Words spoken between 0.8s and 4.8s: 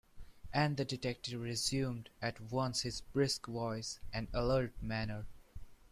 detective resumed at once his brisk voice and alert